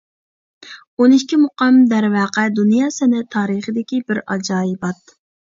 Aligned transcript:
ئون 0.99 1.13
ئىككى 1.17 1.37
مۇقام 1.41 1.77
دەرۋەقە 1.91 2.45
دۇنيا 2.61 2.89
سەنئەت 2.97 3.29
تارىخىدىكى 3.37 4.03
بىر 4.09 4.23
ئاجايىبات. 4.25 5.19